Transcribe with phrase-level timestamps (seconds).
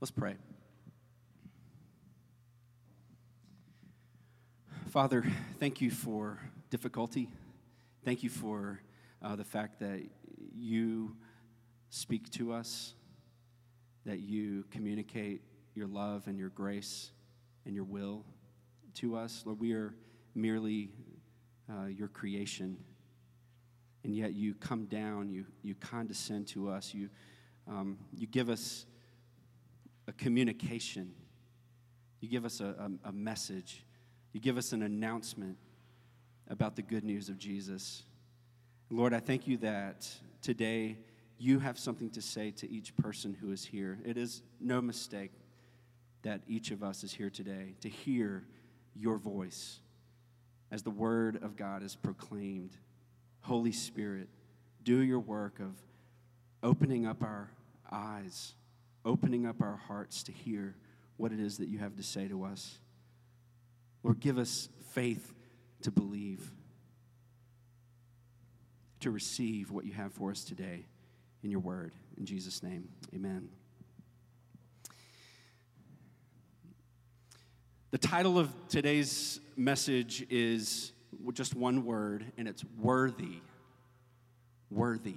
[0.00, 0.36] Let's pray.
[4.90, 5.24] Father,
[5.58, 6.38] thank you for
[6.68, 7.28] difficulty.
[8.04, 8.80] Thank you for
[9.22, 10.02] uh, the fact that
[10.54, 11.16] you
[11.88, 12.94] speak to us,
[14.04, 15.42] that you communicate
[15.74, 17.10] your love and your grace
[17.64, 18.24] and your will
[18.94, 19.42] to us.
[19.46, 19.94] Lord, we are
[20.34, 20.90] merely
[21.70, 22.76] uh, your creation,
[24.04, 27.08] and yet you come down, you, you condescend to us, you,
[27.66, 28.86] um, you give us
[30.06, 31.12] a communication,
[32.20, 33.84] you give us a, a, a message,
[34.32, 35.56] you give us an announcement
[36.48, 38.04] about the good news of Jesus.
[38.90, 40.08] Lord, I thank you that
[40.42, 40.98] today
[41.38, 43.98] you have something to say to each person who is here.
[44.04, 45.32] It is no mistake
[46.22, 48.44] that each of us is here today to hear
[48.94, 49.80] your voice
[50.70, 52.76] as the word of God is proclaimed.
[53.40, 54.28] Holy Spirit,
[54.82, 55.76] do your work of
[56.62, 57.50] opening up our
[57.90, 58.54] eyes,
[59.04, 60.76] opening up our hearts to hear
[61.16, 62.78] what it is that you have to say to us.
[64.02, 65.34] Lord, give us faith
[65.82, 66.52] to believe,
[69.00, 70.86] to receive what you have for us today
[71.42, 71.92] in your word.
[72.16, 73.48] In Jesus' name, amen.
[77.90, 80.92] The title of today's message is
[81.32, 83.40] just one word, and it's worthy.
[84.70, 85.16] Worthy.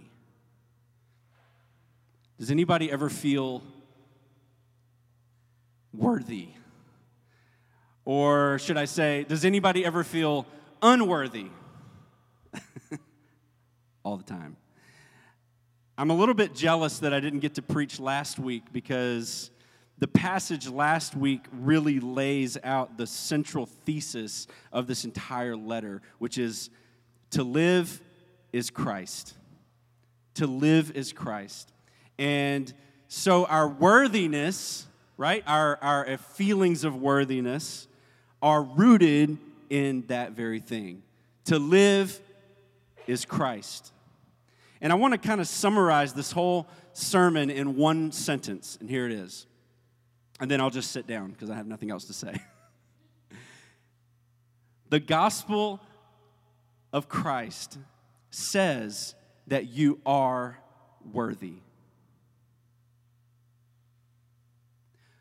[2.37, 3.63] Does anybody ever feel
[5.97, 6.49] worthy?
[8.05, 10.45] Or should I say, does anybody ever feel
[10.81, 11.47] unworthy?
[14.03, 14.55] All the time.
[15.97, 19.51] I'm a little bit jealous that I didn't get to preach last week because
[19.97, 26.37] the passage last week really lays out the central thesis of this entire letter, which
[26.37, 26.69] is
[27.31, 28.01] to live
[28.53, 29.33] is Christ.
[30.35, 31.73] To live is Christ.
[32.19, 32.71] And
[33.07, 34.86] so our worthiness,
[35.17, 37.87] right, our, our feelings of worthiness
[38.41, 39.37] are rooted
[39.69, 41.01] in that very thing.
[41.45, 42.19] To live
[43.07, 43.91] is Christ.
[44.79, 49.05] And I want to kind of summarize this whole sermon in one sentence, and here
[49.05, 49.47] it is.
[50.39, 52.35] And then I'll just sit down because I have nothing else to say.
[54.89, 55.79] the gospel
[56.93, 57.79] of Christ
[58.29, 59.15] says
[59.47, 60.59] that you are
[61.11, 61.55] worthy.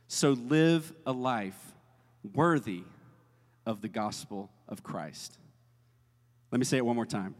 [0.08, 1.58] So live a life
[2.34, 2.84] worthy
[3.64, 5.38] of the gospel of Christ.
[6.50, 7.34] Let me say it one more time.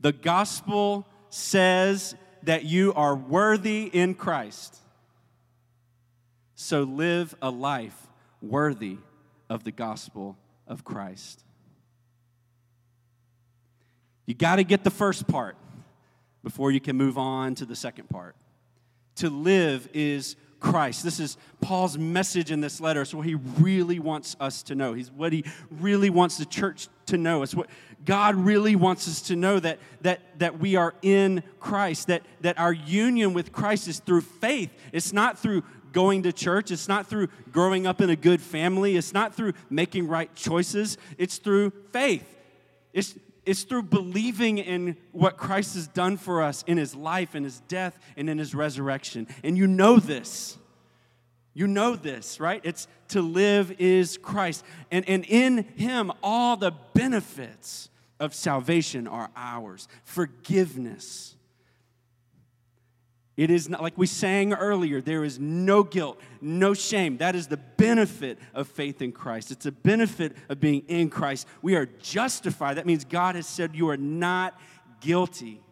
[0.00, 4.76] The gospel says that you are worthy in Christ.
[6.54, 8.08] So live a life
[8.42, 8.98] worthy
[9.48, 11.44] of the gospel of Christ.
[14.26, 15.56] You got to get the first part
[16.42, 18.36] before you can move on to the second part.
[19.16, 21.02] To live is Christ.
[21.02, 23.02] This is Paul's message in this letter.
[23.02, 24.92] It's what he really wants us to know.
[24.92, 27.42] He's what he really wants the church to know.
[27.42, 27.68] It's what
[28.04, 32.58] God really wants us to know that, that, that we are in Christ, that, that
[32.58, 34.70] our union with Christ is through faith.
[34.92, 38.96] It's not through going to church, it's not through growing up in a good family,
[38.96, 42.38] it's not through making right choices, it's through faith.
[42.92, 43.14] It's,
[43.50, 47.58] it's through believing in what Christ has done for us in his life, in his
[47.66, 49.26] death, and in his resurrection.
[49.42, 50.56] And you know this.
[51.52, 52.60] You know this, right?
[52.62, 54.64] It's to live is Christ.
[54.92, 57.90] And, and in him, all the benefits
[58.20, 61.34] of salvation are ours forgiveness,
[63.40, 67.16] it is not like we sang earlier, there is no guilt, no shame.
[67.16, 69.50] That is the benefit of faith in Christ.
[69.50, 71.46] It's a benefit of being in Christ.
[71.62, 72.76] We are justified.
[72.76, 74.60] That means God has said you are not
[75.00, 75.62] guilty.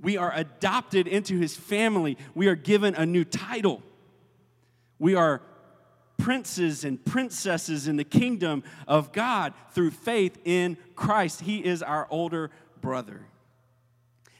[0.00, 2.16] We are adopted into his family.
[2.34, 3.82] We are given a new title.
[4.98, 5.42] We are
[6.16, 11.42] princes and princesses in the kingdom of God through faith in Christ.
[11.42, 12.50] He is our older
[12.80, 13.26] brother.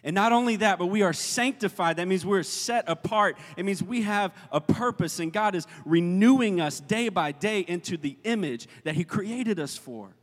[0.04, 1.96] And not only that, but we are sanctified.
[1.96, 3.36] That means we're set apart.
[3.56, 7.96] It means we have a purpose, and God is renewing us day by day into
[7.96, 10.16] the image that He created us for.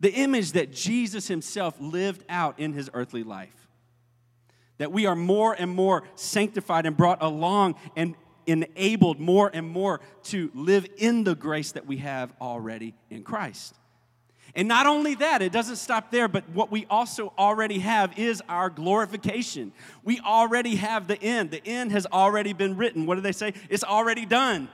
[0.00, 3.68] The image that Jesus Himself lived out in His earthly life.
[4.78, 10.00] That we are more and more sanctified and brought along and enabled more and more
[10.24, 13.76] to live in the grace that we have already in Christ.
[14.54, 18.42] And not only that, it doesn't stop there, but what we also already have is
[18.48, 19.72] our glorification.
[20.04, 21.50] We already have the end.
[21.50, 23.06] The end has already been written.
[23.06, 23.54] What do they say?
[23.70, 24.68] It's already done.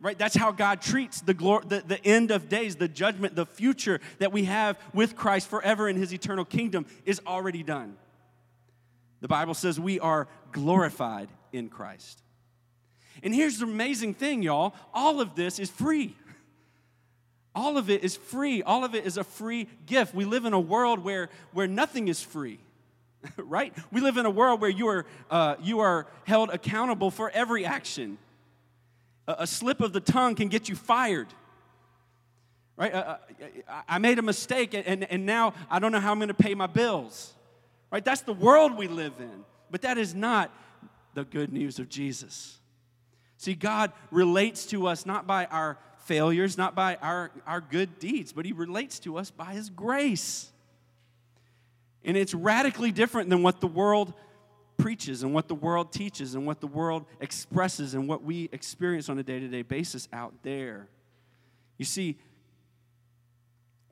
[0.00, 0.18] Right?
[0.18, 4.00] That's how God treats the, glor- the, the end of days, the judgment, the future
[4.18, 7.96] that we have with Christ forever in his eternal kingdom is already done.
[9.20, 12.22] The Bible says we are glorified in Christ.
[13.22, 16.16] And here's the amazing thing, y'all all of this is free.
[17.58, 18.62] All of it is free.
[18.62, 20.14] All of it is a free gift.
[20.14, 22.60] We live in a world where, where nothing is free,
[23.36, 23.74] right?
[23.90, 27.64] We live in a world where you are, uh, you are held accountable for every
[27.66, 28.16] action.
[29.26, 31.26] A, a slip of the tongue can get you fired
[32.76, 32.94] right?
[32.94, 33.16] Uh,
[33.68, 36.34] uh I made a mistake and, and now I don't know how I'm going to
[36.34, 37.34] pay my bills,
[37.90, 38.04] right?
[38.04, 40.54] That's the world we live in, but that is not
[41.14, 42.60] the good news of Jesus.
[43.36, 45.76] See, God relates to us not by our
[46.08, 50.50] failures, not by our, our good deeds, but He relates to us by His grace.
[52.02, 54.14] And it's radically different than what the world
[54.78, 59.08] preaches and what the world teaches and what the world expresses and what we experience
[59.08, 60.88] on a day to day basis out there.
[61.76, 62.16] You see,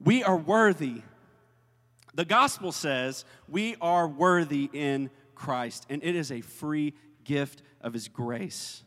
[0.02, 1.02] we are worthy.
[2.14, 7.92] The gospel says we are worthy in Christ, and it is a free gift of
[7.92, 8.82] His grace.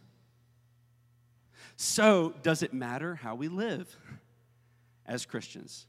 [1.82, 3.96] So, does it matter how we live
[5.06, 5.88] as Christians?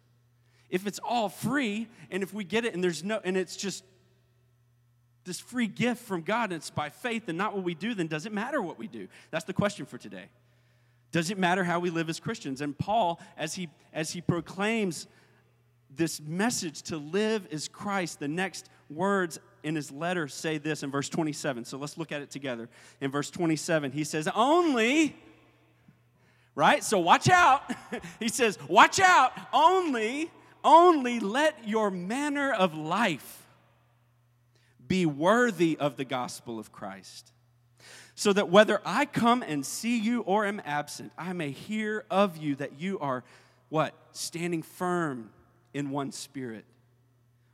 [0.68, 3.82] If it's all free, and if we get it, and there's no, and it's just
[5.24, 8.06] this free gift from God, and it's by faith and not what we do, then
[8.06, 9.08] does it matter what we do?
[9.32, 10.26] That's the question for today.
[11.10, 12.60] Does it matter how we live as Christians?
[12.60, 15.08] And Paul, as he as he proclaims
[15.92, 20.92] this message to live as Christ, the next words in his letter say this in
[20.92, 21.64] verse 27.
[21.64, 22.68] So let's look at it together.
[23.00, 25.16] In verse 27, he says, Only,
[26.54, 26.82] right?
[26.84, 27.62] So watch out.
[28.20, 29.32] he says, Watch out.
[29.52, 30.30] Only,
[30.64, 33.46] only let your manner of life
[34.86, 37.32] be worthy of the gospel of Christ
[38.20, 42.36] so that whether I come and see you or am absent, I may hear of
[42.36, 43.24] you that you are
[43.70, 43.94] what?
[44.12, 45.30] Standing firm
[45.72, 46.66] in one spirit,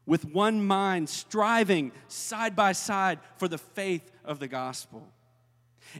[0.06, 5.06] with one mind, striving side by side for the faith of the gospel,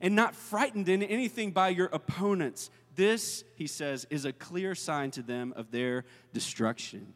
[0.03, 2.69] and not frightened in anything by your opponents.
[2.97, 7.15] This, he says, is a clear sign to them of their destruction,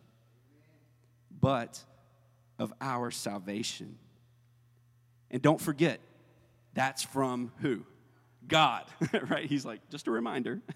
[1.41, 1.83] but
[2.59, 3.99] of our salvation.
[5.31, 6.01] And don't forget,
[6.75, 7.85] that's from who?
[8.47, 8.85] God,
[9.29, 9.47] right?
[9.47, 10.61] He's like, just a reminder.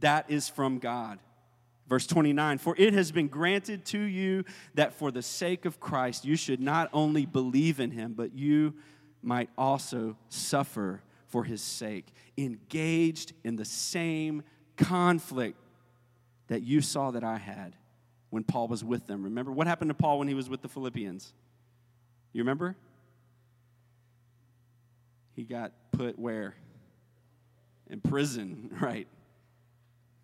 [0.00, 1.18] That is from God.
[1.88, 4.44] Verse 29 For it has been granted to you
[4.74, 8.74] that for the sake of Christ you should not only believe in him, but you
[9.22, 14.42] might also suffer for his sake, engaged in the same
[14.76, 15.58] conflict
[16.48, 17.76] that you saw that I had
[18.30, 19.22] when Paul was with them.
[19.24, 21.32] Remember what happened to Paul when he was with the Philippians?
[22.32, 22.76] You remember?
[25.38, 26.56] he got put where?
[27.88, 29.06] In prison, right?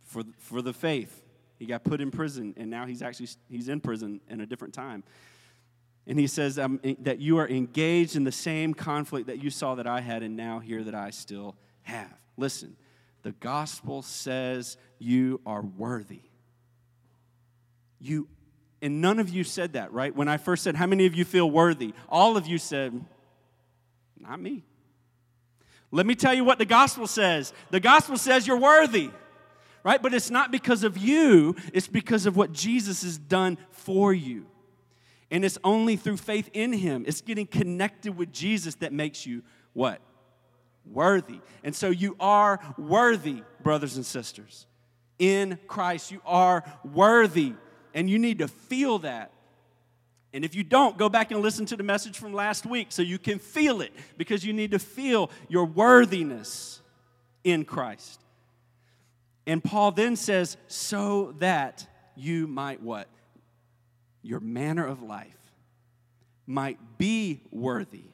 [0.02, 1.22] For, for the faith.
[1.56, 4.74] He got put in prison, and now he's actually he's in prison in a different
[4.74, 5.04] time.
[6.06, 9.74] And he says um, that you are engaged in the same conflict that you saw
[9.76, 12.12] that I had, and now here that I still have.
[12.36, 12.76] Listen,
[13.22, 16.22] the gospel says you are worthy.
[18.00, 18.28] You,
[18.82, 20.14] and none of you said that, right?
[20.14, 21.94] When I first said, How many of you feel worthy?
[22.08, 23.02] All of you said,
[24.20, 24.64] Not me.
[25.90, 27.52] Let me tell you what the gospel says.
[27.70, 29.10] The gospel says you're worthy,
[29.84, 30.02] right?
[30.02, 34.44] But it's not because of you, it's because of what Jesus has done for you.
[35.30, 39.42] And it's only through faith in Him, it's getting connected with Jesus that makes you
[39.72, 40.00] what?
[40.84, 41.40] Worthy.
[41.62, 44.66] And so you are worthy, brothers and sisters.
[45.18, 47.54] In Christ, you are worthy.
[47.94, 49.34] And you need to feel that
[50.34, 53.02] and if you don't, go back and listen to the message from last week so
[53.02, 56.82] you can feel it because you need to feel your worthiness
[57.44, 58.20] in Christ.
[59.46, 63.06] And Paul then says, so that you might what?
[64.24, 65.28] Your manner of life
[66.46, 68.06] might be worthy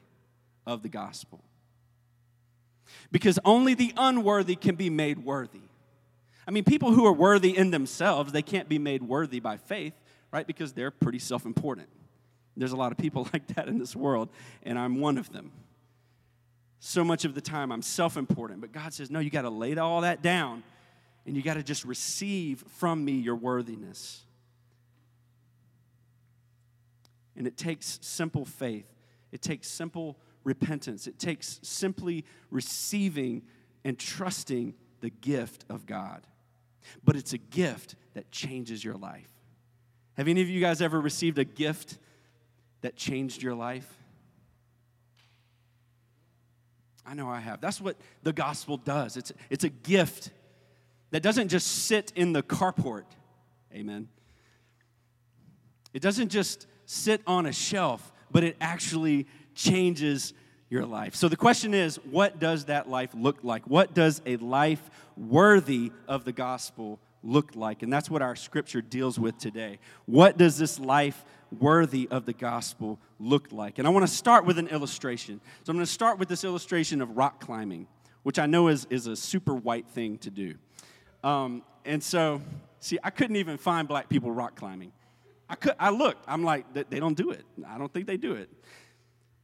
[0.67, 1.41] of the gospel.
[3.11, 5.61] Because only the unworthy can be made worthy.
[6.45, 9.93] I mean, people who are worthy in themselves, they can't be made worthy by faith,
[10.31, 10.45] right?
[10.45, 11.87] Because they're pretty self important.
[12.57, 14.29] There's a lot of people like that in this world,
[14.63, 15.53] and I'm one of them.
[16.81, 19.49] So much of the time, I'm self important, but God says, No, you got to
[19.49, 20.63] lay all that down,
[21.25, 24.25] and you got to just receive from me your worthiness.
[27.41, 28.85] And it takes simple faith,
[29.31, 33.41] it takes simple repentance, it takes simply receiving
[33.83, 36.27] and trusting the gift of God.
[37.03, 39.27] But it's a gift that changes your life.
[40.17, 41.97] Have any of you guys ever received a gift
[42.81, 43.91] that changed your life?
[47.07, 47.59] I know I have.
[47.59, 49.17] That's what the gospel does.
[49.17, 50.29] It's, it's a gift
[51.09, 53.05] that doesn't just sit in the carport.
[53.73, 54.09] Amen.
[55.91, 60.33] It doesn't just sit on a shelf, but it actually changes
[60.69, 61.15] your life.
[61.15, 63.63] So the question is, what does that life look like?
[63.65, 67.81] What does a life worthy of the gospel look like?
[67.81, 69.79] And that's what our scripture deals with today.
[70.05, 71.23] What does this life
[71.57, 73.79] worthy of the gospel look like?
[73.79, 75.39] And I want to start with an illustration.
[75.63, 77.87] So I'm going to start with this illustration of rock climbing,
[78.23, 80.55] which I know is, is a super white thing to do.
[81.23, 82.41] Um, and so,
[82.81, 84.91] see, I couldn't even find black people rock climbing.
[85.51, 87.43] I, could, I looked, I'm like, they don't do it.
[87.67, 88.49] I don't think they do it.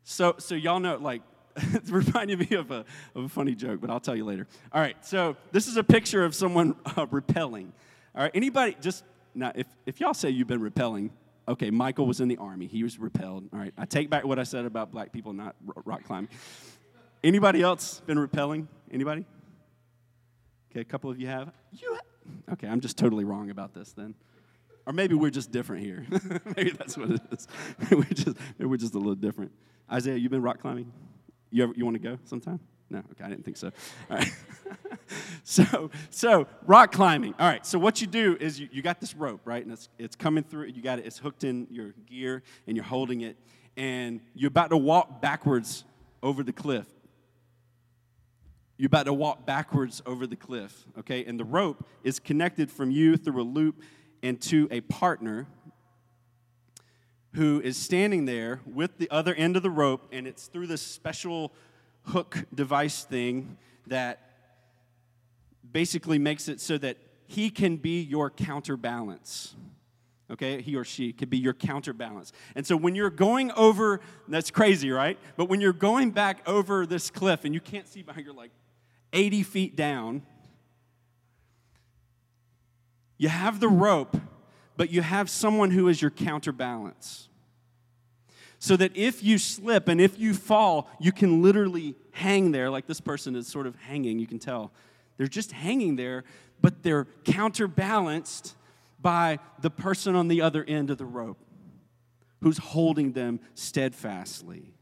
[0.05, 1.21] So, so y'all know, like,
[1.57, 4.47] it's reminding me of a, of a funny joke, but I'll tell you later.
[4.71, 7.73] All right, so this is a picture of someone uh, repelling.
[8.15, 9.03] All right, anybody, just
[9.35, 11.11] now, if, if y'all say you've been repelling,
[11.45, 12.67] okay, Michael was in the army.
[12.67, 13.49] He was repelled.
[13.51, 16.29] All right, I take back what I said about black people not rock climbing.
[17.21, 18.69] Anybody else been repelling?
[18.89, 19.25] Anybody?
[20.71, 21.51] Okay, a couple of you have.
[21.73, 22.53] You have?
[22.53, 24.15] Okay, I'm just totally wrong about this then.
[24.87, 26.05] Or maybe we're just different here.
[26.55, 27.47] maybe that's what it is.
[27.91, 29.51] we're just, we're just a little different.
[29.91, 30.89] Isaiah, you've been rock climbing?
[31.51, 32.61] You, you want to go sometime?
[32.89, 33.69] No, okay, I didn't think so.
[34.09, 34.31] All right.
[35.43, 37.35] so, so rock climbing.
[37.37, 37.65] All right.
[37.65, 40.45] So what you do is you, you got this rope, right, and it's it's coming
[40.45, 40.67] through.
[40.67, 41.05] You got it.
[41.05, 43.35] It's hooked in your gear, and you're holding it,
[43.75, 45.83] and you're about to walk backwards
[46.23, 46.87] over the cliff.
[48.77, 51.25] You're about to walk backwards over the cliff, okay?
[51.25, 53.81] And the rope is connected from you through a loop
[54.23, 55.47] and to a partner
[57.33, 60.81] who is standing there with the other end of the rope, and it's through this
[60.81, 61.53] special
[62.03, 64.19] hook device thing that
[65.71, 66.97] basically makes it so that
[67.27, 69.55] he can be your counterbalance.
[70.29, 72.33] Okay, he or she could be your counterbalance.
[72.55, 75.17] And so when you're going over, that's crazy, right?
[75.37, 78.51] But when you're going back over this cliff and you can't see behind, you're like
[79.13, 80.23] 80 feet down,
[83.17, 83.79] you have the hmm.
[83.79, 84.17] rope,
[84.75, 87.29] but you have someone who is your counterbalance.
[88.59, 92.87] So that if you slip and if you fall, you can literally hang there, like
[92.87, 94.71] this person is sort of hanging, you can tell.
[95.17, 96.23] They're just hanging there,
[96.59, 98.55] but they're counterbalanced
[98.99, 101.37] by the person on the other end of the rope
[102.41, 104.73] who's holding them steadfastly.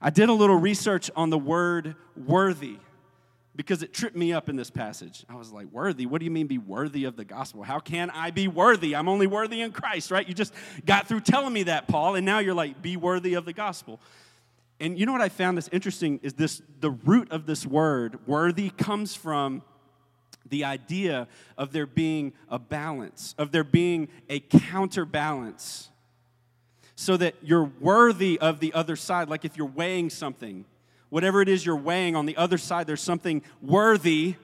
[0.00, 2.78] I did a little research on the word worthy
[3.56, 5.24] because it tripped me up in this passage.
[5.28, 6.04] I was like, worthy?
[6.06, 7.62] What do you mean be worthy of the gospel?
[7.62, 8.94] How can I be worthy?
[8.94, 10.28] I'm only worthy in Christ, right?
[10.28, 10.52] You just
[10.84, 14.00] got through telling me that, Paul, and now you're like, be worthy of the gospel.
[14.78, 18.26] And you know what I found that's interesting is this the root of this word,
[18.26, 19.62] worthy, comes from
[20.48, 25.90] the idea of there being a balance, of there being a counterbalance.
[26.98, 30.64] So that you're worthy of the other side, like if you're weighing something
[31.10, 34.34] whatever it is you're weighing on the other side, there's something worthy,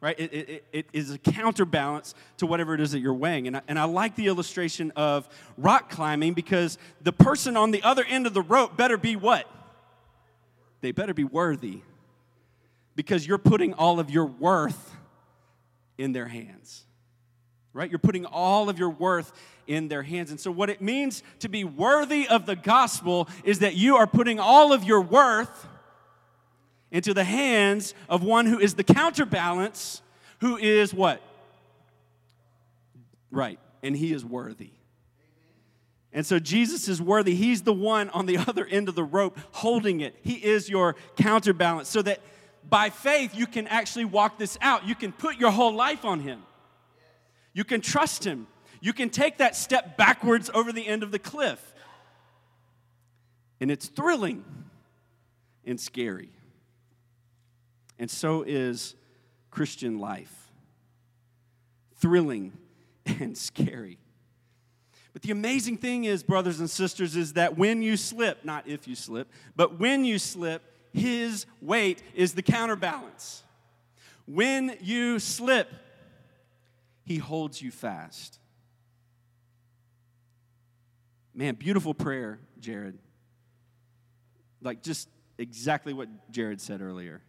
[0.00, 0.18] right?
[0.18, 3.46] It, it, it is a counterbalance to whatever it is that you're weighing.
[3.46, 7.82] And I, and I like the illustration of rock climbing because the person on the
[7.82, 9.50] other end of the rope better be what?
[10.80, 11.82] They better be worthy
[12.94, 14.94] because you're putting all of your worth
[15.96, 16.84] in their hands
[17.78, 17.90] right?
[17.90, 19.32] You're putting all of your worth
[19.68, 20.30] in their hands.
[20.30, 24.06] And so, what it means to be worthy of the gospel is that you are
[24.06, 25.68] putting all of your worth
[26.90, 30.02] into the hands of one who is the counterbalance,
[30.40, 31.20] who is what?
[33.30, 34.70] Right, and he is worthy.
[36.12, 37.34] And so Jesus is worthy.
[37.34, 40.16] He's the one on the other end of the rope holding it.
[40.22, 42.20] He is your counterbalance so that
[42.68, 44.86] by faith you can actually walk this out.
[44.86, 46.42] You can put your whole life on him.
[47.52, 48.46] You can trust him.
[48.80, 51.74] You can take that step backwards over the end of the cliff.
[53.60, 54.44] And it's thrilling
[55.64, 56.30] and scary
[57.98, 58.94] and so is
[59.50, 60.50] Christian life
[61.96, 62.52] thrilling
[63.06, 63.98] and scary.
[65.12, 68.86] But the amazing thing is, brothers and sisters, is that when you slip, not if
[68.86, 70.62] you slip, but when you slip,
[70.92, 73.42] his weight is the counterbalance.
[74.26, 75.68] When you slip,
[77.04, 78.38] he holds you fast.
[81.34, 82.98] Man, beautiful prayer, Jared.
[84.60, 87.22] Like just exactly what Jared said earlier.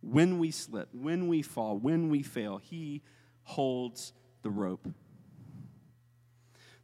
[0.00, 3.02] When we slip, when we fall, when we fail, He
[3.42, 4.12] holds
[4.42, 4.86] the rope.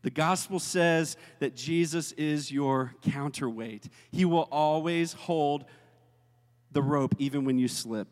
[0.02, 3.88] The gospel says that Jesus is your counterweight.
[4.10, 5.64] He will always hold
[6.72, 8.08] the rope even when you slip.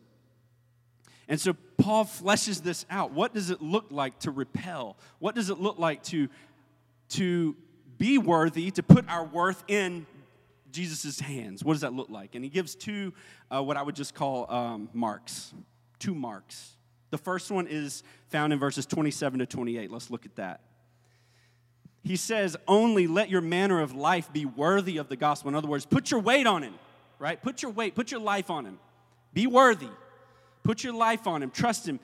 [1.27, 3.11] And so Paul fleshes this out.
[3.11, 4.97] What does it look like to repel?
[5.19, 6.29] What does it look like to,
[7.09, 7.55] to
[7.97, 10.05] be worthy, to put our worth in
[10.73, 11.63] Jesus' hands.
[11.63, 12.35] What does that look like?
[12.35, 13.13] And he gives two,
[13.49, 15.53] uh, what I would just call um, marks,
[15.99, 16.71] two marks.
[17.11, 19.91] The first one is found in verses 27 to 28.
[19.91, 20.61] Let's look at that.
[22.03, 25.49] he says, only let your manner of life be worthy of the gospel.
[25.49, 26.73] In other words, put your weight on him,
[27.19, 27.41] right?
[27.41, 28.79] Put your weight, put your life on him.
[29.33, 29.89] Be worthy.
[30.63, 31.51] Put your life on him.
[31.51, 31.99] Trust him.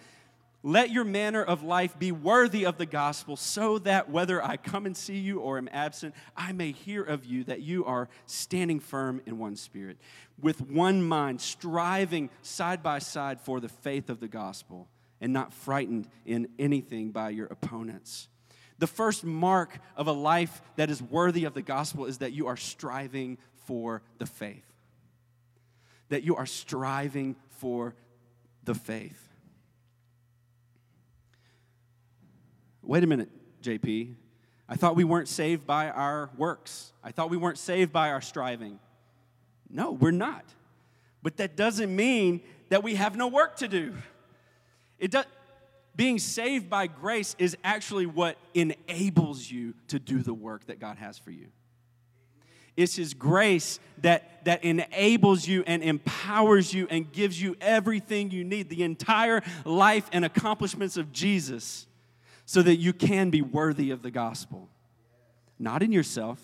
[0.62, 4.86] Let your manner of life be worthy of the gospel, so that whether I come
[4.86, 8.82] and see you or am absent, I may hear of you that you are standing
[8.82, 9.98] firm in one spirit,
[10.38, 14.90] with one mind, striving side by side for the faith of the gospel,
[15.22, 18.28] and not frightened in anything by your opponents.
[18.80, 22.48] The first mark of a life that is worthy of the gospel is that you
[22.48, 24.66] are striving for the faith.
[26.10, 27.96] That you are striving for
[28.66, 29.29] the faith.
[32.90, 33.30] Wait a minute,
[33.62, 34.16] JP.
[34.68, 36.92] I thought we weren't saved by our works.
[37.04, 38.80] I thought we weren't saved by our striving.
[39.70, 40.44] No, we're not.
[41.22, 43.94] But that doesn't mean that we have no work to do.
[44.98, 45.26] It does,
[45.96, 50.98] being saved by grace is actually what enables you to do the work that God
[50.98, 51.50] has for you.
[52.76, 58.44] It's His grace that, that enables you and empowers you and gives you everything you
[58.44, 61.86] need, the entire life and accomplishments of Jesus,
[62.50, 64.68] so that you can be worthy of the gospel.
[65.60, 66.44] Not in yourself,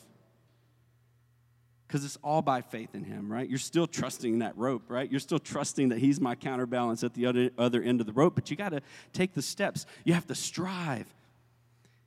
[1.87, 3.49] because it's all by faith in him, right?
[3.49, 5.09] You're still trusting that rope, right?
[5.09, 8.35] You're still trusting that he's my counterbalance at the other, other end of the rope,
[8.35, 8.81] but you got to
[9.13, 9.87] take the steps.
[10.03, 11.11] You have to strive.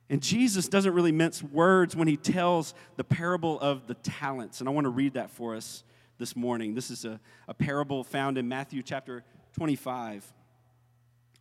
[0.09, 4.61] And Jesus doesn't really mince words when he tells the parable of the talents.
[4.61, 5.83] And I want to read that for us
[6.17, 6.73] this morning.
[6.73, 9.25] This is a, a parable found in Matthew chapter
[9.57, 10.23] 25,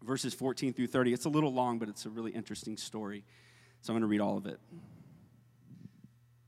[0.04, 1.12] verses 14 through 30.
[1.12, 3.24] It's a little long, but it's a really interesting story.
[3.82, 4.58] So I'm going to read all of it.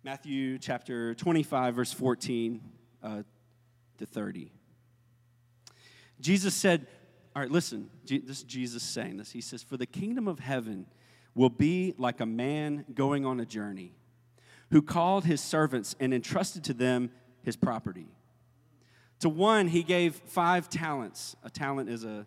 [0.03, 2.61] Matthew chapter 25, verse 14
[3.03, 3.23] uh,
[3.99, 4.51] to 30.
[6.21, 6.87] Jesus said,
[7.35, 9.31] All right, listen, this is Jesus saying this.
[9.31, 10.87] He says, For the kingdom of heaven
[11.35, 13.93] will be like a man going on a journey
[14.71, 17.11] who called his servants and entrusted to them
[17.43, 18.09] his property.
[19.21, 21.37] To one, he gave five talents.
[21.43, 22.27] A talent is a, a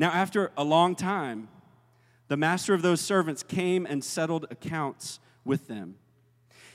[0.00, 1.48] Now, after a long time,
[2.28, 5.96] the master of those servants came and settled accounts with them.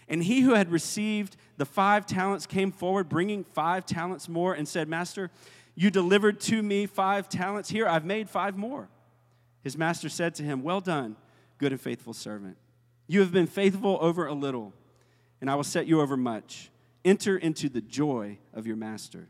[0.07, 4.67] And he who had received the five talents came forward, bringing five talents more, and
[4.67, 5.31] said, Master,
[5.73, 7.67] you delivered to me five talents.
[7.67, 8.89] Here, I've made five more.
[9.63, 11.15] His master said to him, Well done,
[11.57, 12.57] good and faithful servant.
[13.07, 14.71] You have been faithful over a little,
[15.41, 16.69] and I will set you over much.
[17.03, 19.29] Enter into the joy of your master.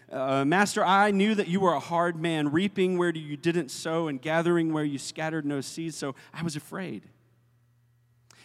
[0.11, 4.07] uh, Master, I knew that you were a hard man, reaping where you didn't sow
[4.07, 7.03] and gathering where you scattered no seed, so I was afraid.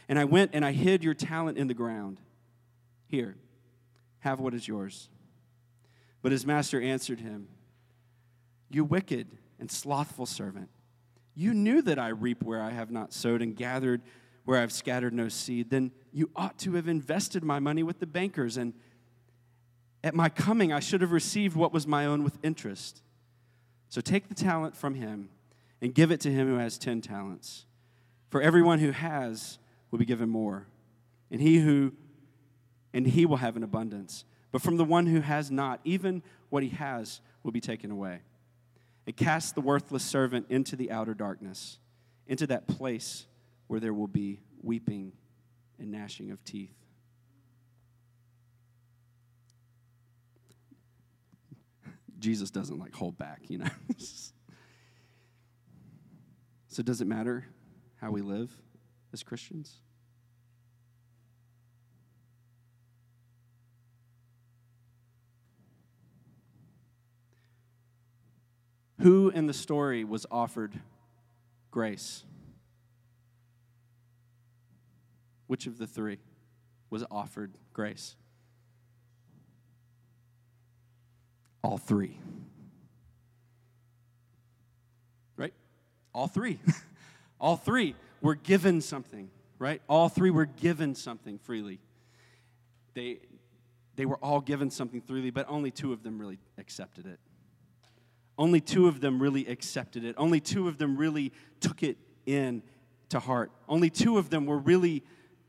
[0.09, 2.19] And I went and I hid your talent in the ground.
[3.09, 3.37] Here,
[4.21, 5.09] have what is yours.
[6.23, 7.49] But his master answered him,
[8.71, 10.69] You wicked and slothful servant,
[11.35, 14.03] you knew that I reap where I have not sowed and gathered
[14.45, 18.07] where I've scattered no seed, then you ought to have invested my money with the
[18.07, 18.75] bankers, and
[20.07, 23.03] at my coming I should have received what was my own with interest.
[23.89, 25.31] So take the talent from him
[25.83, 27.67] and give it to him who has ten talents.
[28.31, 29.59] For everyone who has
[29.91, 30.69] will be given more,
[31.29, 31.93] and he who
[32.95, 34.25] and he will have an abundance.
[34.53, 38.21] But from the one who has not, even what he has will be taken away.
[39.07, 41.79] And cast the worthless servant into the outer darkness,
[42.29, 43.27] into that place
[43.67, 45.13] where there will be weeping
[45.81, 46.75] and gnashing of teeth.
[52.19, 53.69] Jesus doesn't like hold back, you know.
[56.69, 57.45] so, does it matter
[58.01, 58.51] how we live
[59.13, 59.81] as Christians?
[69.01, 70.81] Who in the story was offered
[71.71, 72.25] grace?
[75.47, 76.19] Which of the three
[76.91, 78.17] was offered grace?
[81.67, 82.17] All three.
[85.37, 85.53] Right?
[86.15, 86.61] All three.
[87.41, 89.83] All three were given something, right?
[89.89, 91.81] All three were given something freely.
[92.95, 93.19] They,
[93.97, 97.19] they were all given something freely, but only two of them really accepted it.
[98.39, 100.15] Only two of them really accepted it.
[100.17, 102.63] Only two of them really took it in
[103.09, 103.51] to heart.
[103.69, 105.03] Only two of them were really,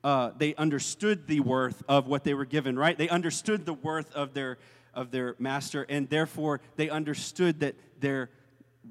[0.03, 2.97] uh, they understood the worth of what they were given, right?
[2.97, 4.57] They understood the worth of their,
[4.97, 8.29] of their master, and therefore they understood that they're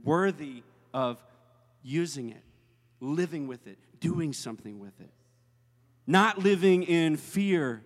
[0.05, 0.63] worthy
[0.95, 1.19] of
[1.83, 2.43] using it,
[3.01, 5.11] living with it, doing something with it.
[6.07, 7.83] Not living in fear.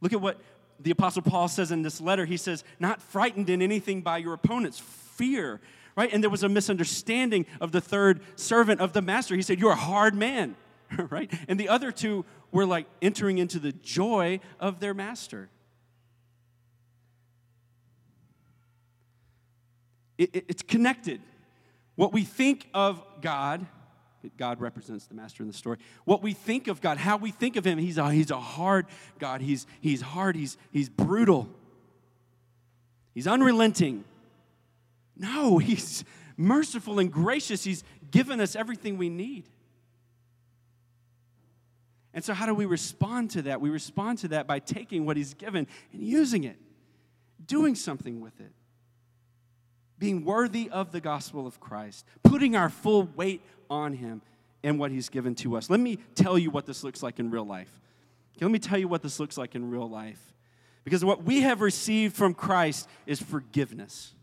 [0.00, 0.40] Look at what
[0.78, 2.24] the Apostle Paul says in this letter.
[2.24, 5.60] He says, Not frightened in anything by your opponents, fear,
[5.96, 6.12] right?
[6.12, 9.34] And there was a misunderstanding of the third servant of the master.
[9.34, 10.54] He said, You're a hard man,
[11.10, 11.32] right?
[11.48, 15.50] And the other two were like entering into the joy of their master.
[20.18, 21.20] It, it, it's connected.
[21.94, 23.64] What we think of God,
[24.36, 25.78] God represents the master in the story.
[26.04, 28.86] What we think of God, how we think of Him, He's a, he's a hard
[29.18, 29.40] God.
[29.40, 31.48] He's, he's hard, he's, he's brutal,
[33.14, 34.04] He's unrelenting.
[35.16, 36.04] No, He's
[36.36, 37.64] merciful and gracious.
[37.64, 39.48] He's given us everything we need.
[42.14, 43.60] And so, how do we respond to that?
[43.60, 46.56] We respond to that by taking what He's given and using it,
[47.44, 48.52] doing something with it,
[49.98, 54.22] being worthy of the gospel of Christ, putting our full weight on Him
[54.62, 55.70] and what He's given to us.
[55.70, 57.70] Let me tell you what this looks like in real life.
[58.36, 60.20] Okay, let me tell you what this looks like in real life.
[60.84, 64.14] Because what we have received from Christ is forgiveness.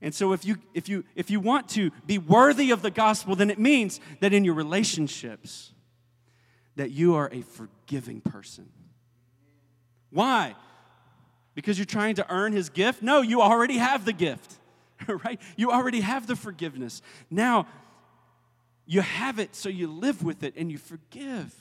[0.00, 3.36] And so if you if you if you want to be worthy of the gospel,
[3.36, 5.72] then it means that in your relationships
[6.76, 8.68] that you are a forgiving person.
[10.10, 10.56] Why?
[11.54, 13.02] Because you're trying to earn his gift?
[13.02, 14.58] No, you already have the gift.
[15.24, 15.40] Right?
[15.56, 17.02] You already have the forgiveness.
[17.28, 17.66] Now
[18.86, 21.52] you have it so you live with it and you forgive.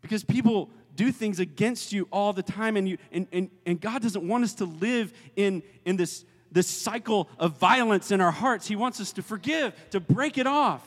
[0.00, 4.02] Because people do things against you all the time and you and, and, and God
[4.02, 8.66] doesn't want us to live in in this this cycle of violence in our hearts.
[8.66, 10.84] He wants us to forgive, to break it off,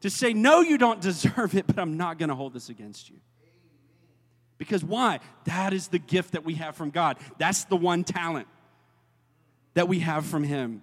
[0.00, 3.10] to say, No, you don't deserve it, but I'm not going to hold this against
[3.10, 3.16] you.
[4.64, 5.20] Because why?
[5.44, 7.18] That is the gift that we have from God.
[7.36, 8.48] That's the one talent
[9.74, 10.82] that we have from Him.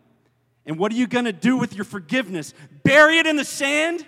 [0.67, 2.53] And what are you going to do with your forgiveness?
[2.83, 4.05] Bury it in the sand?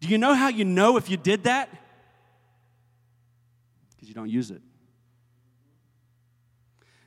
[0.00, 1.70] Do you know how you know if you did that?
[3.96, 4.60] Because you don't use it.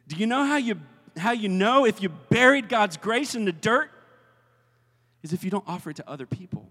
[0.08, 0.82] Do you know how you,
[1.18, 3.92] how you know if you buried God's grace in the dirt?
[5.22, 6.71] Is if you don't offer it to other people.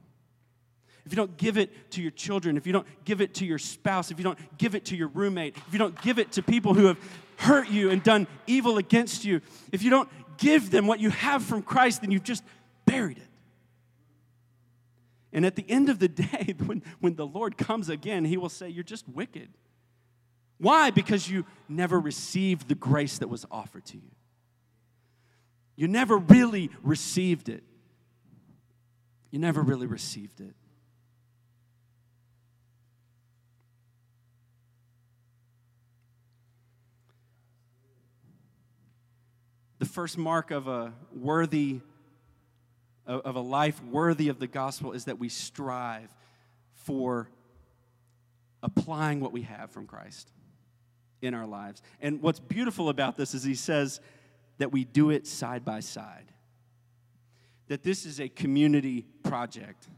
[1.04, 3.58] If you don't give it to your children, if you don't give it to your
[3.58, 6.42] spouse, if you don't give it to your roommate, if you don't give it to
[6.42, 6.98] people who have
[7.36, 9.40] hurt you and done evil against you,
[9.72, 10.08] if you don't
[10.38, 12.44] give them what you have from Christ, then you've just
[12.86, 13.28] buried it.
[15.32, 18.48] And at the end of the day, when, when the Lord comes again, he will
[18.48, 19.48] say, You're just wicked.
[20.58, 20.90] Why?
[20.90, 24.10] Because you never received the grace that was offered to you.
[25.74, 27.64] You never really received it.
[29.30, 30.54] You never really received it.
[39.90, 41.80] First mark of a worthy
[43.06, 46.14] of a life worthy of the gospel is that we strive
[46.74, 47.28] for
[48.62, 50.30] applying what we have from Christ
[51.20, 51.82] in our lives.
[52.00, 54.00] And what's beautiful about this is he says
[54.58, 56.32] that we do it side by side.
[57.68, 59.88] That this is a community project.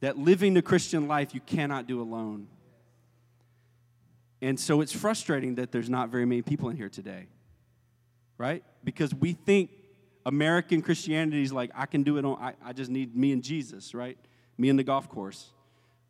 [0.00, 2.48] That living the Christian life you cannot do alone.
[4.40, 7.26] And so it's frustrating that there's not very many people in here today,
[8.38, 8.64] right?
[8.84, 9.70] Because we think
[10.24, 13.42] American Christianity is like, I can do it on, I, I just need me and
[13.42, 14.18] Jesus, right?
[14.58, 15.50] Me and the golf course,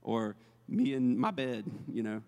[0.03, 0.37] or
[0.69, 2.23] me and my bed, you know.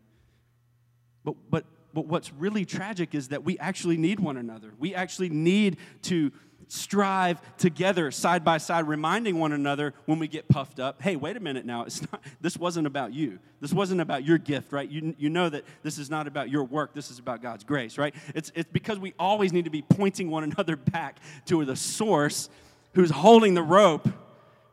[1.24, 4.74] But, but but what's really tragic is that we actually need one another.
[4.78, 6.32] We actually need to
[6.68, 11.36] strive together side by side reminding one another when we get puffed up hey wait
[11.36, 13.38] a minute now it's not this wasn't about you.
[13.60, 14.88] This wasn't about your gift right?
[14.88, 17.98] You, you know that this is not about your work this is about god's grace
[17.98, 18.14] right?
[18.34, 22.48] It's, it's because we always need to be pointing one another back to the source
[22.94, 24.08] who's holding the rope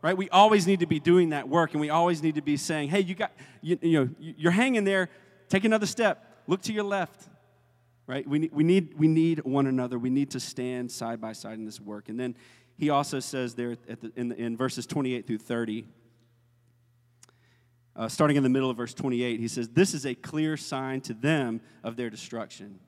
[0.01, 0.17] right?
[0.17, 2.89] We always need to be doing that work and we always need to be saying
[2.89, 5.09] hey you got you, you know you're hanging there.
[5.49, 6.43] Take another step.
[6.47, 7.27] Look to your left,
[8.11, 8.27] right?
[8.27, 9.97] We need, we, need, we need one another.
[9.97, 12.09] We need to stand side by side in this work.
[12.09, 12.35] And then
[12.77, 15.85] he also says there the, in, the, in verses 28 through 30,
[17.95, 20.99] uh, starting in the middle of verse 28, he says, This is a clear sign
[21.01, 22.81] to them of their destruction.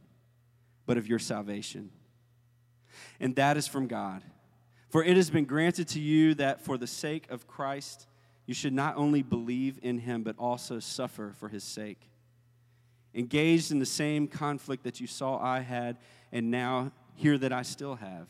[0.85, 1.89] but of your salvation.
[3.21, 4.23] And that is from God.
[4.89, 8.07] For it has been granted to you that for the sake of Christ,
[8.45, 12.09] you should not only believe in him, but also suffer for his sake.
[13.15, 15.97] Engaged in the same conflict that you saw I had,
[16.31, 18.27] and now hear that I still have.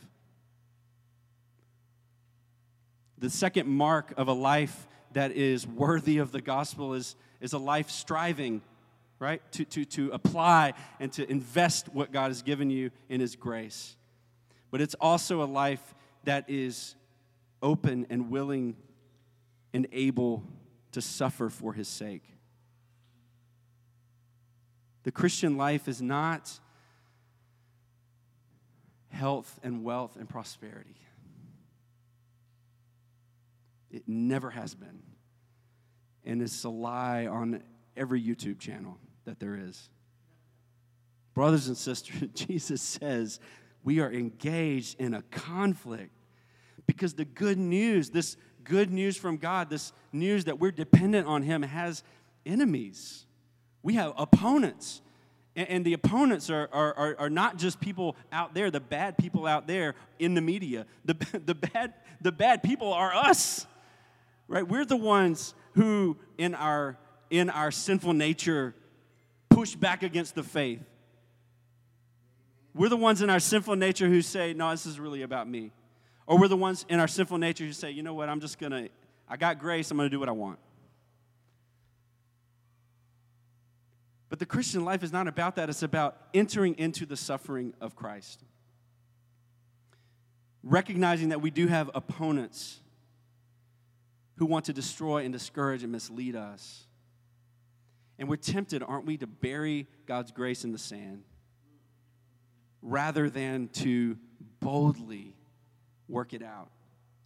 [3.17, 7.57] The second mark of a life that is worthy of the gospel is, is a
[7.57, 8.61] life striving,
[9.19, 9.41] right?
[9.53, 13.95] To, to, to apply and to invest what God has given you in His grace.
[14.71, 16.95] But it's also a life that is
[17.61, 18.75] open and willing
[19.73, 20.43] and able
[20.91, 22.32] to suffer for His sake.
[25.03, 26.59] The Christian life is not
[29.09, 30.95] health and wealth and prosperity.
[33.91, 35.03] It never has been.
[36.25, 37.61] And it's a lie on
[37.95, 39.89] every YouTube channel that there is.
[41.33, 43.39] Brothers and sisters, Jesus says
[43.83, 46.11] we are engaged in a conflict
[46.87, 51.43] because the good news, this good news from God, this news that we're dependent on
[51.43, 52.03] Him, has
[52.45, 53.25] enemies.
[53.83, 55.01] We have opponents.
[55.55, 59.67] And, the opponents are, are, are, not just people out there, the bad people out
[59.67, 60.87] there in the media.
[61.05, 61.13] The,
[61.45, 63.67] the, bad, the bad people are us
[64.47, 64.67] right?
[64.67, 66.97] We're the ones who, in our,
[67.29, 68.75] in our sinful nature,
[69.49, 70.81] push back against the faith.
[72.75, 75.71] We're the ones in our sinful nature who say, no, this is really about me.
[76.25, 78.57] Or we're the ones in our sinful nature who say, you know what, I'm just
[78.57, 78.89] gonna,
[79.27, 80.59] I got grace, I'm gonna do what I want.
[84.33, 87.95] But the Christian life is not about that, it's about entering into the suffering of
[87.95, 88.43] Christ.
[90.63, 92.79] Recognizing that we do have opponents
[94.37, 96.87] who want to destroy and discourage and mislead us.
[98.17, 101.25] And we're tempted, aren't we, to bury God's grace in the sand
[102.81, 104.17] rather than to
[104.59, 105.35] boldly
[106.07, 106.71] work it out,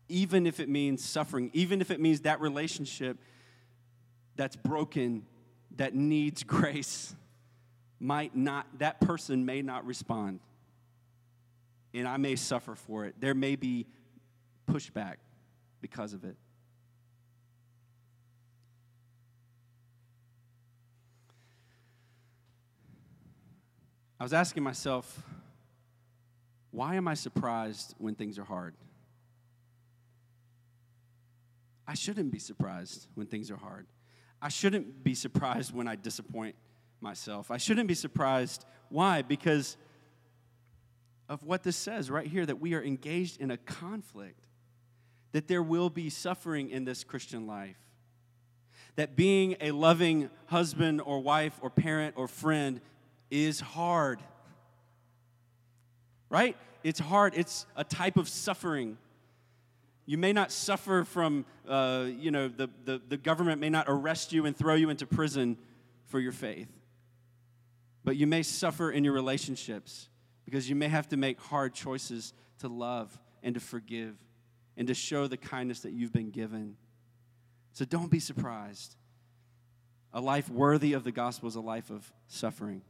[0.09, 3.17] even if it means suffering, even if it means that relationship
[4.35, 5.25] that's broken,
[5.77, 7.15] that needs grace,
[7.99, 10.39] might not, that person may not respond.
[11.93, 13.15] And I may suffer for it.
[13.19, 13.87] There may be
[14.69, 15.15] pushback
[15.81, 16.35] because of it.
[24.19, 25.23] I was asking myself,
[26.71, 28.73] why am I surprised when things are hard?
[31.87, 33.87] I shouldn't be surprised when things are hard.
[34.47, 36.55] I shouldn't be surprised when I disappoint
[37.01, 37.51] myself.
[37.51, 38.63] I shouldn't be surprised.
[38.87, 39.21] Why?
[39.21, 39.75] Because
[41.27, 44.39] of what this says right here that we are engaged in a conflict,
[45.33, 47.75] that there will be suffering in this Christian life,
[48.95, 52.79] that being a loving husband or wife or parent or friend
[53.29, 54.21] is hard.
[56.29, 56.55] Right?
[56.85, 57.33] It's hard.
[57.35, 58.97] It's a type of suffering.
[60.07, 64.31] You may not suffer from, uh, you know, the, the, the government may not arrest
[64.31, 65.57] you and throw you into prison
[66.05, 66.69] for your faith.
[68.05, 70.07] But you may suffer in your relationships
[70.45, 74.15] because you may have to make hard choices to love and to forgive
[74.77, 76.77] and to show the kindness that you've been given.
[77.73, 78.95] So don't be surprised.
[80.13, 82.81] A life worthy of the gospel is a life of suffering.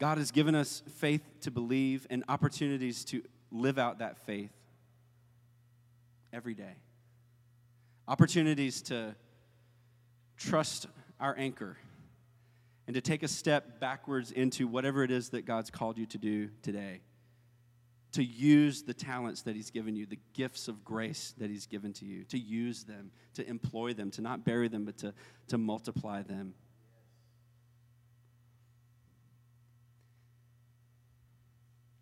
[0.00, 4.50] God has given us faith to believe and opportunities to live out that faith
[6.32, 6.74] every day.
[8.08, 9.14] Opportunities to
[10.38, 10.86] trust
[11.20, 11.76] our anchor
[12.86, 16.18] and to take a step backwards into whatever it is that God's called you to
[16.18, 17.02] do today.
[18.12, 21.92] To use the talents that He's given you, the gifts of grace that He's given
[21.94, 25.12] to you, to use them, to employ them, to not bury them, but to,
[25.48, 26.54] to multiply them.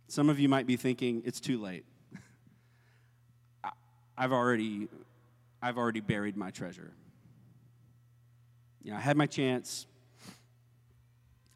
[0.09, 1.85] Some of you might be thinking, it's too late.
[4.19, 4.89] I've already,
[5.61, 6.93] I've already buried my treasure.
[8.83, 9.87] You know, I had my chance.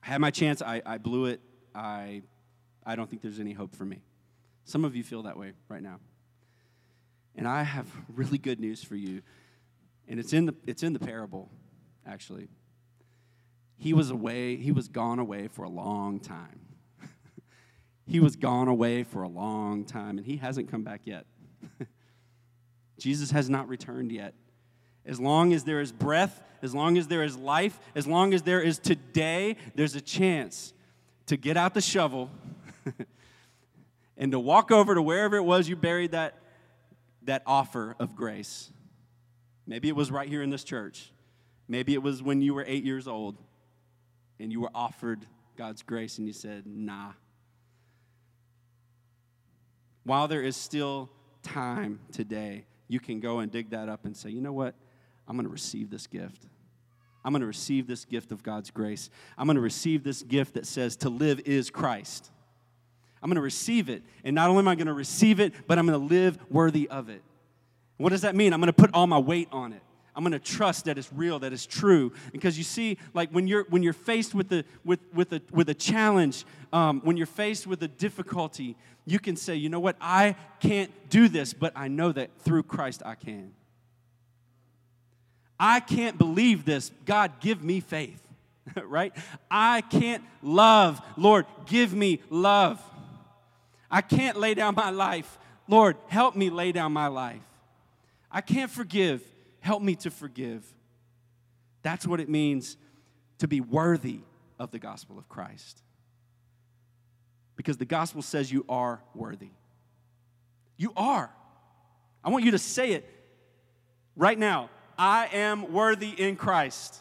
[0.03, 0.61] I had my chance.
[0.61, 1.41] I, I blew it.
[1.75, 2.23] I,
[2.85, 4.03] I don't think there's any hope for me.
[4.65, 5.99] Some of you feel that way right now.
[7.35, 9.23] And I have really good news for you.
[10.09, 11.49] And it's in the, it's in the parable,
[12.07, 12.49] actually.
[13.79, 16.61] He was away, he was gone away for a long time.
[18.07, 21.27] He was gone away for a long time and he hasn't come back yet.
[22.99, 24.35] Jesus has not returned yet.
[25.05, 28.43] As long as there is breath, as long as there is life, as long as
[28.43, 30.73] there is today, there's a chance
[31.27, 32.31] to get out the shovel
[34.17, 36.39] and to walk over to wherever it was you buried that,
[37.23, 38.71] that offer of grace.
[39.67, 41.13] Maybe it was right here in this church.
[41.69, 43.39] Maybe it was when you were eight years old
[44.39, 45.25] and you were offered
[45.57, 47.13] God's grace and you said, nah.
[50.05, 51.11] While there is still
[51.43, 54.75] time today, you can go and dig that up and say, you know what?
[55.27, 56.47] I'm going to receive this gift.
[57.25, 59.09] I'm going to receive this gift of God's grace.
[59.39, 62.31] I'm going to receive this gift that says to live is Christ.
[63.23, 64.03] I'm going to receive it.
[64.25, 66.89] And not only am I going to receive it, but I'm going to live worthy
[66.89, 67.23] of it.
[67.97, 68.53] What does that mean?
[68.53, 69.83] I'm going to put all my weight on it.
[70.15, 72.13] I'm going to trust that it's real, that it's true.
[72.33, 75.69] Because you see, like when you're when you're faced with the with with a with
[75.69, 79.97] a challenge, um, when you're faced with a difficulty, you can say, you know what,
[80.01, 83.53] I can't do this, but I know that through Christ I can.
[85.59, 86.91] I can't believe this.
[87.05, 88.23] God, give me faith.
[88.85, 89.15] right?
[89.51, 91.01] I can't love.
[91.17, 92.83] Lord, give me love.
[93.91, 95.39] I can't lay down my life.
[95.69, 97.43] Lord, help me lay down my life.
[98.31, 99.23] I can't forgive.
[99.63, 100.67] Help me to forgive.
[101.83, 102.77] That's what it means
[103.39, 104.19] to be worthy
[104.59, 105.81] of the gospel of Christ.
[107.55, 109.51] Because the gospel says you are worthy.
[110.77, 111.31] You are.
[112.25, 113.09] I want you to say it
[114.17, 114.69] right now.
[114.99, 116.99] I am worthy in Christ.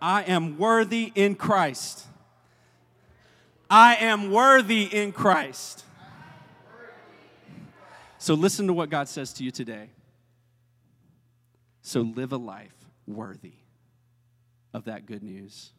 [0.00, 2.06] I am worthy in Christ.
[3.68, 5.84] I am worthy in Christ.
[8.16, 9.90] So listen to what God says to you today.
[11.88, 12.74] So live a life
[13.06, 13.54] worthy
[14.74, 15.72] of that good news.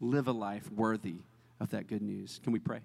[0.00, 1.18] Live a life worthy
[1.60, 2.40] of that good news.
[2.42, 2.80] Can we pray?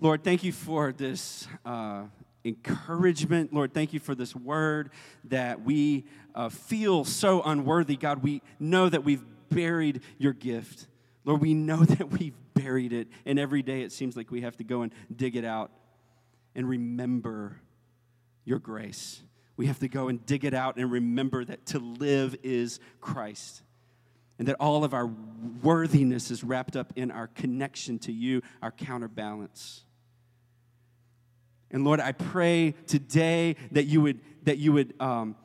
[0.00, 2.04] Lord, thank you for this uh,
[2.46, 3.52] encouragement.
[3.52, 4.88] Lord, thank you for this word
[5.24, 7.96] that we uh, feel so unworthy.
[7.96, 10.86] God, we know that we've buried your gift.
[11.26, 14.56] Lord, we know that we've buried it, and every day it seems like we have
[14.56, 15.72] to go and dig it out
[16.54, 17.60] and remember
[18.46, 19.20] your grace.
[19.56, 23.62] We have to go and dig it out and remember that to live is Christ.
[24.38, 25.10] And that all of our
[25.62, 29.84] worthiness is wrapped up in our connection to you, our counterbalance.
[31.70, 35.36] And Lord, I pray today that you would, that you would um,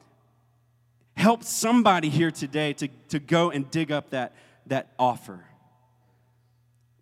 [1.15, 4.35] help somebody here today to, to go and dig up that,
[4.67, 5.45] that offer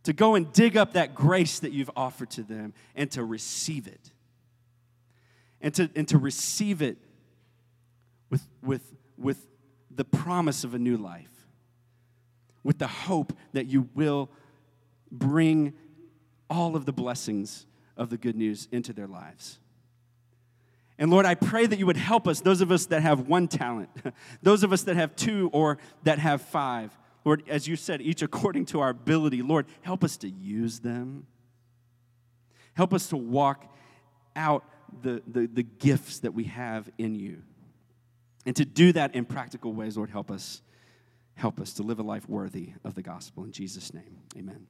[0.10, 3.86] to go and dig up that grace that you've offered to them and to receive
[3.88, 4.12] it.
[5.62, 6.98] And to, and to receive it
[8.30, 9.46] with, with, with
[9.94, 11.48] the promise of a new life,
[12.64, 14.30] with the hope that you will
[15.12, 15.74] bring
[16.50, 17.66] all of the blessings
[17.98, 19.60] of the good news into their lives.
[20.98, 23.48] And Lord, I pray that you would help us, those of us that have one
[23.48, 23.90] talent,
[24.42, 28.22] those of us that have two or that have five, Lord, as you said, each
[28.22, 31.26] according to our ability, Lord, help us to use them.
[32.74, 33.74] Help us to walk
[34.36, 34.64] out
[35.02, 37.42] the, the, the gifts that we have in you.
[38.46, 40.62] And to do that in practical ways, Lord, help us.
[41.36, 43.46] Help us to live a life worthy of the gospel.
[43.46, 44.68] In Jesus' name, amen.